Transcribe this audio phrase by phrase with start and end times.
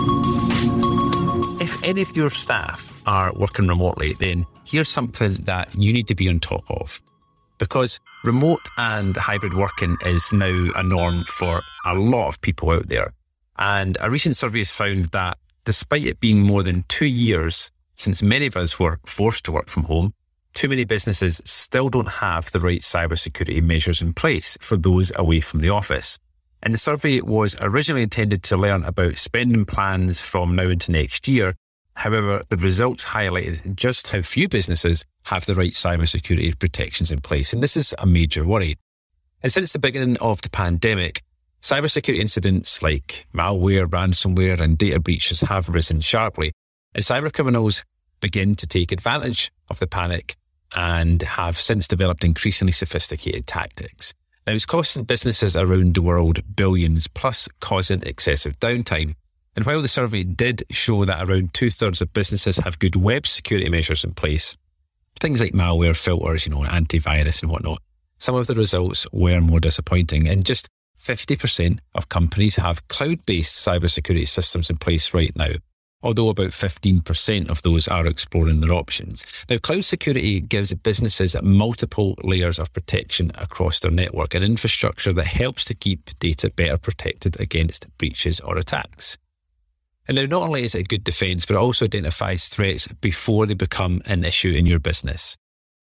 [1.62, 6.16] if any of your staff are working remotely, then here's something that you need to
[6.16, 7.02] be on top of
[7.60, 12.88] because remote and hybrid working is now a norm for a lot of people out
[12.90, 13.14] there.
[13.58, 18.24] And a recent survey has found that despite it being more than two years since
[18.24, 20.14] many of us were forced to work from home,
[20.54, 25.42] too many businesses still don't have the right cybersecurity measures in place for those away
[25.42, 26.18] from the office.
[26.64, 31.28] And the survey was originally intended to learn about spending plans from now into next
[31.28, 31.56] year,
[32.00, 37.52] However, the results highlighted just how few businesses have the right cybersecurity protections in place,
[37.52, 38.78] and this is a major worry.
[39.44, 41.24] And since the beginning of the pandemic,
[41.62, 46.54] cybersecurity incidents like malware, ransomware, and data breaches have risen sharply,
[46.96, 47.84] and cybercriminals
[48.22, 50.38] begin to take advantage of the panic
[50.78, 54.14] and have since developed increasingly sophisticated tactics.
[54.48, 59.16] Now, it's costing businesses around the world billions, plus causing excessive downtime.
[59.60, 63.28] And while the survey did show that around two thirds of businesses have good web
[63.28, 64.56] security measures in place,
[65.20, 67.82] things like malware filters, you know, antivirus and whatnot,
[68.20, 70.30] some of the results were more disappointing.
[70.30, 75.52] And just 50% of companies have cloud based cybersecurity systems in place right now,
[76.02, 79.26] although about 15% of those are exploring their options.
[79.50, 85.26] Now, cloud security gives businesses multiple layers of protection across their network and infrastructure that
[85.26, 89.18] helps to keep data better protected against breaches or attacks.
[90.10, 93.46] And now, not only is it a good defence, but it also identifies threats before
[93.46, 95.38] they become an issue in your business.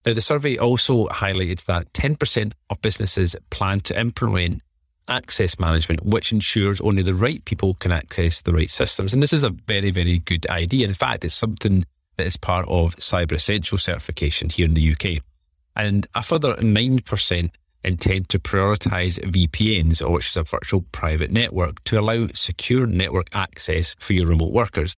[0.04, 4.62] Now, the survey also highlighted that 10% of businesses plan to implement
[5.06, 9.14] access management, which ensures only the right people can access the right systems.
[9.14, 10.88] And this is a very, very good idea.
[10.88, 11.84] In fact, it's something
[12.16, 15.22] that is part of Cyber Essential certification here in the UK.
[15.76, 17.50] And a further 9%
[17.86, 23.94] intend to prioritize VPNs, which is a virtual private network, to allow secure network access
[23.98, 24.94] for your remote workers.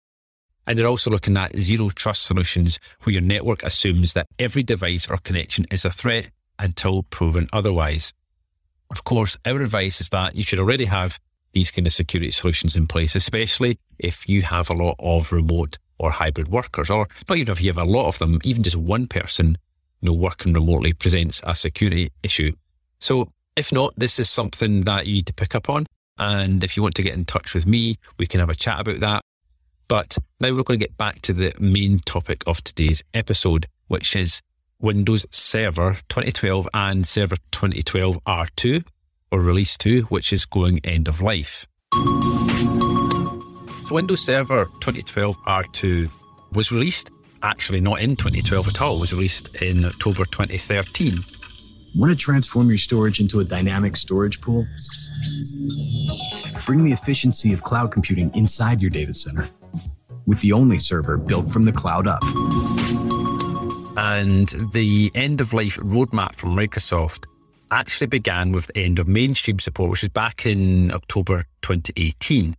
[0.66, 5.08] And they're also looking at zero trust solutions where your network assumes that every device
[5.08, 8.12] or connection is a threat until proven otherwise.
[8.90, 11.18] Of course, our advice is that you should already have
[11.52, 15.78] these kind of security solutions in place, especially if you have a lot of remote
[15.98, 18.76] or hybrid workers, or not even if you have a lot of them, even just
[18.76, 19.56] one person
[20.00, 22.52] you know, working remotely presents a security issue.
[22.98, 25.86] So if not, this is something that you need to pick up on.
[26.18, 28.80] And if you want to get in touch with me, we can have a chat
[28.80, 29.22] about that.
[29.86, 34.14] But now we're going to get back to the main topic of today's episode, which
[34.14, 34.42] is
[34.80, 38.86] Windows Server 2012 and Server 2012 R2
[39.30, 41.66] or Release 2, which is going end of life.
[43.86, 46.10] So Windows Server 2012 R2
[46.52, 47.10] was released
[47.42, 51.24] actually not in 2012 at all, it was released in October 2013.
[51.96, 54.66] Want to transform your storage into a dynamic storage pool?
[56.66, 59.48] Bring the efficiency of cloud computing inside your data center
[60.26, 62.22] with the only server built from the cloud up.
[63.96, 67.24] And the end of life roadmap from Microsoft
[67.70, 72.54] actually began with the end of mainstream support, which is back in October 2018.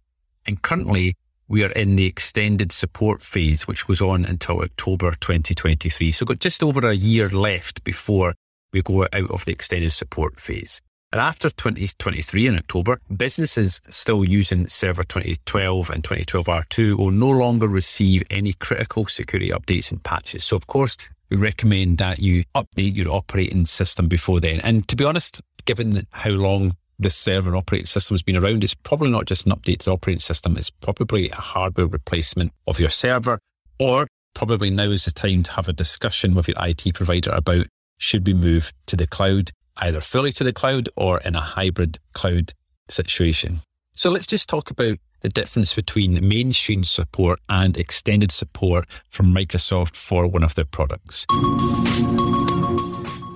[0.46, 1.16] And currently,
[1.48, 6.12] we are in the extended support phase, which goes on until October 2023.
[6.12, 8.34] So, got just over a year left before
[8.74, 10.82] we go out of the extended support phase.
[11.12, 17.30] And after 2023 in October, businesses still using Server 2012 and 2012 R2 will no
[17.30, 20.44] longer receive any critical security updates and patches.
[20.44, 20.98] So, of course,
[21.32, 24.60] we recommend that you update your operating system before then.
[24.62, 28.76] And to be honest, given how long this server operating system has been around, it's
[28.76, 32.80] probably not just an update to the operating system, it's probably a hardware replacement of
[32.80, 33.40] your server,
[33.80, 37.66] or probably now is the time to have a discussion with your IT provider about
[38.00, 42.00] should we move to the cloud, either fully to the cloud or in a hybrid
[42.14, 42.54] cloud
[42.90, 43.60] situation.
[43.94, 49.96] So let's just talk about the difference between mainstream support and extended support from Microsoft
[49.96, 51.26] for one of their products.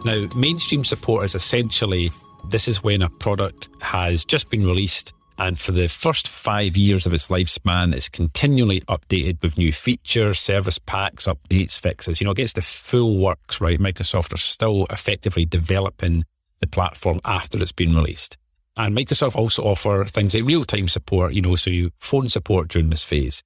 [0.05, 2.11] Now, mainstream support is essentially
[2.49, 7.05] this is when a product has just been released and for the first five years
[7.05, 12.21] of its lifespan, it's continually updated with new features, service packs, updates, fixes.
[12.21, 13.79] You know, it gets the full works, right?
[13.79, 16.25] Microsoft are still effectively developing
[16.59, 18.37] the platform after it's been released.
[18.77, 22.69] And Microsoft also offer things like real time support, you know, so you phone support
[22.69, 23.43] during this phase.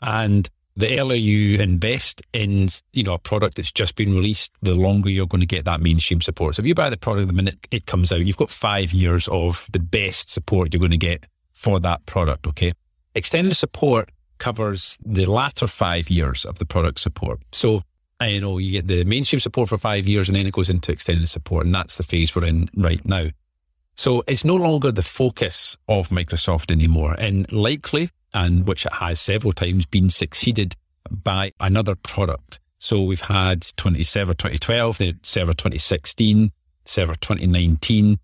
[0.00, 4.74] And the earlier you invest in, you know, a product that's just been released, the
[4.74, 6.56] longer you're going to get that mainstream support.
[6.56, 9.28] So if you buy the product the minute it comes out, you've got five years
[9.28, 12.46] of the best support you're going to get for that product.
[12.48, 12.72] Okay.
[13.14, 17.40] Extended support covers the latter five years of the product support.
[17.52, 17.82] So
[18.18, 20.90] I know you get the mainstream support for five years and then it goes into
[20.90, 21.66] extended support.
[21.66, 23.28] And that's the phase we're in right now.
[23.94, 27.14] So it's no longer the focus of Microsoft anymore.
[27.16, 30.74] And likely, and which it has several times, been succeeded
[31.10, 32.60] by another product.
[32.78, 36.52] So we've had 20 Server 2012, then Server 2016,
[36.84, 38.18] Server 2019,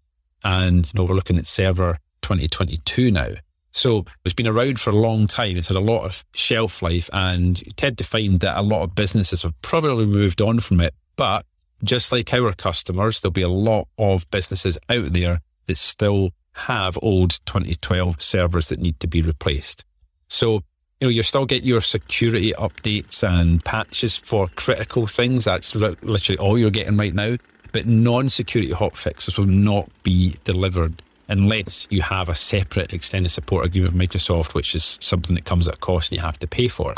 [0.45, 3.29] and know, we're looking at Server 2022 now.
[3.73, 5.57] So it's been around for a long time.
[5.57, 9.43] It's had a lot of shelf life, and to find that a lot of businesses
[9.43, 10.95] have probably moved on from it.
[11.17, 11.47] But
[11.85, 16.99] just like our customers, there'll be a lot of businesses out there that still have
[17.01, 19.85] old 2012 servers that need to be replaced.
[20.31, 20.62] So,
[21.00, 25.44] you know, you still get your security updates and patches for critical things.
[25.44, 27.37] That's literally all you're getting right now.
[27.73, 33.67] But non security hotfixes will not be delivered unless you have a separate extended support
[33.67, 36.47] agreement with Microsoft, which is something that comes at a cost and you have to
[36.47, 36.94] pay for.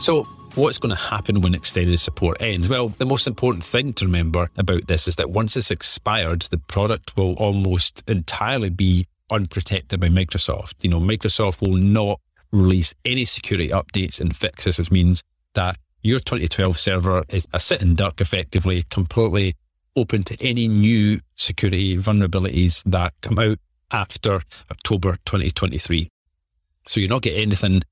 [0.00, 2.68] So, what's going to happen when extended support ends?
[2.68, 6.58] Well, the most important thing to remember about this is that once it's expired, the
[6.58, 10.74] product will almost entirely be unprotected by Microsoft.
[10.80, 12.20] You know, Microsoft will not
[12.52, 15.22] release any security updates and fixes, which means
[15.54, 19.54] that your 2012 server is a sitting duck effectively, completely
[19.96, 23.58] open to any new security vulnerabilities that come out
[23.90, 26.08] after October 2023.
[26.86, 27.82] So you're not getting anything,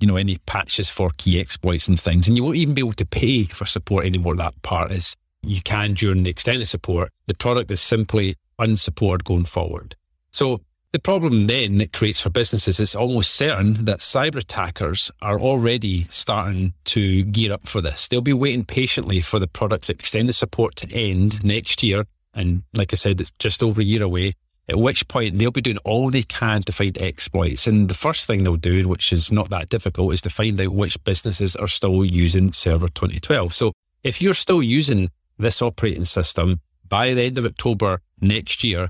[0.00, 2.92] you know, any patches for key exploits and things, and you won't even be able
[2.94, 4.36] to pay for support anymore.
[4.36, 7.10] That part is you can during the extended support.
[7.26, 9.94] The product is simply unsupported going forward.
[10.30, 10.62] So
[10.92, 16.04] the problem then it creates for businesses is almost certain that cyber attackers are already
[16.04, 18.08] starting to gear up for this.
[18.08, 22.06] They'll be waiting patiently for the product's extended support to end next year.
[22.32, 24.34] And like I said, it's just over a year away,
[24.66, 27.66] at which point they'll be doing all they can to find exploits.
[27.66, 30.72] And the first thing they'll do, which is not that difficult, is to find out
[30.72, 33.54] which businesses are still using Server 2012.
[33.54, 38.88] So if you're still using this operating system by the end of October next year,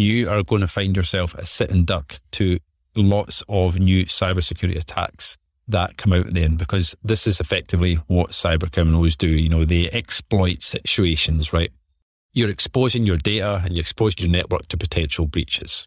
[0.00, 2.58] you are going to find yourself a sitting duck to
[2.94, 5.36] lots of new cybersecurity attacks
[5.68, 9.28] that come out then because this is effectively what cyber criminals do.
[9.28, 11.70] You know, they exploit situations, right?
[12.32, 15.86] You're exposing your data and you're exposing your network to potential breaches.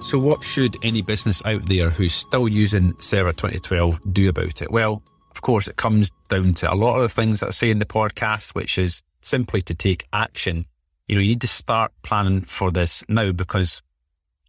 [0.03, 4.71] So, what should any business out there who's still using Server 2012 do about it?
[4.71, 7.71] Well, of course, it comes down to a lot of the things that I say
[7.71, 10.67] in the podcast, which is simply to take action.
[11.07, 13.83] You know, you need to start planning for this now because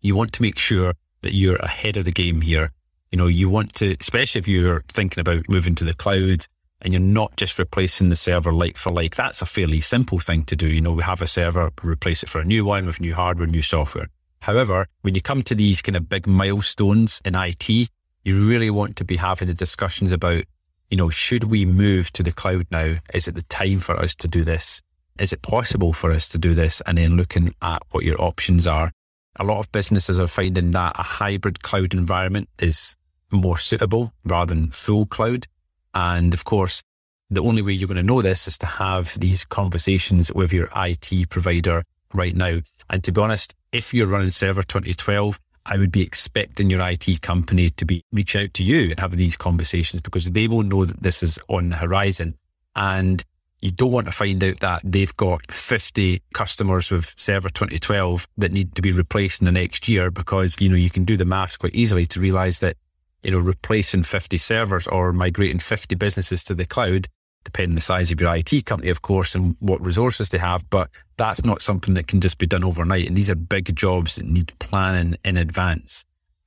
[0.01, 2.71] you want to make sure that you're ahead of the game here.
[3.11, 6.47] You know, you want to, especially if you're thinking about moving to the cloud,
[6.81, 9.15] and you're not just replacing the server like for like.
[9.15, 10.67] That's a fairly simple thing to do.
[10.67, 13.47] You know, we have a server, replace it for a new one with new hardware,
[13.47, 14.07] new software.
[14.41, 18.95] However, when you come to these kind of big milestones in IT, you really want
[18.97, 20.43] to be having the discussions about,
[20.89, 22.95] you know, should we move to the cloud now?
[23.13, 24.81] Is it the time for us to do this?
[25.19, 26.81] Is it possible for us to do this?
[26.87, 28.91] And then looking at what your options are.
[29.39, 32.95] A lot of businesses are finding that a hybrid cloud environment is
[33.31, 35.47] more suitable rather than full cloud.
[35.93, 36.81] And of course,
[37.29, 40.69] the only way you're going to know this is to have these conversations with your
[40.75, 41.83] IT provider
[42.13, 42.59] right now.
[42.89, 47.21] And to be honest, if you're running Server 2012, I would be expecting your IT
[47.21, 50.85] company to be reaching out to you and having these conversations because they will know
[50.85, 52.35] that this is on the horizon.
[52.75, 53.23] And
[53.61, 58.51] You don't want to find out that they've got 50 customers with Server 2012 that
[58.51, 61.25] need to be replaced in the next year because, you know, you can do the
[61.25, 62.75] maths quite easily to realize that,
[63.23, 67.07] you know, replacing 50 servers or migrating 50 businesses to the cloud,
[67.43, 70.69] depending on the size of your IT company, of course, and what resources they have,
[70.69, 73.07] but that's not something that can just be done overnight.
[73.07, 76.03] And these are big jobs that need planning in advance.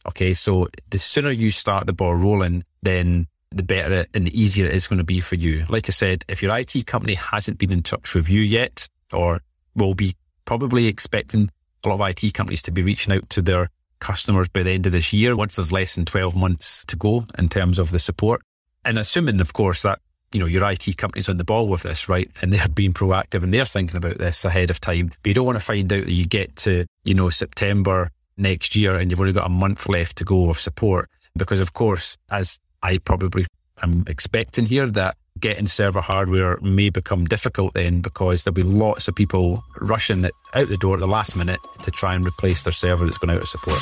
[0.06, 0.34] Okay.
[0.34, 4.74] So the sooner you start the ball rolling, then the better and the easier it
[4.74, 5.64] is going to be for you.
[5.68, 9.40] Like I said, if your IT company hasn't been in touch with you yet, or
[9.76, 11.50] will be probably expecting
[11.84, 13.70] a lot of IT companies to be reaching out to their
[14.00, 17.26] customers by the end of this year, once there's less than 12 months to go
[17.38, 18.42] in terms of the support.
[18.84, 20.00] And assuming, of course, that
[20.34, 22.28] you know, your IT company's on the ball with this, right?
[22.42, 25.10] And they're being proactive and they're thinking about this ahead of time.
[25.22, 28.74] But you don't want to find out that you get to, you know, September next
[28.74, 31.08] year and you've only got a month left to go of support.
[31.36, 33.46] Because of course, as I probably
[33.80, 39.08] am expecting here that getting server hardware may become difficult then because there'll be lots
[39.08, 42.72] of people rushing out the door at the last minute to try and replace their
[42.72, 43.78] server that's gone out of support.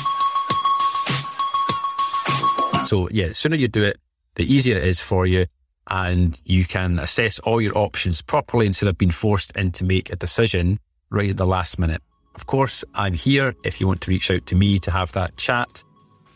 [2.83, 3.97] So yeah, the sooner you do it,
[4.35, 5.45] the easier it is for you
[5.87, 10.11] and you can assess all your options properly instead of being forced in to make
[10.11, 12.01] a decision right at the last minute.
[12.35, 15.37] Of course, I'm here if you want to reach out to me to have that
[15.37, 15.81] chat.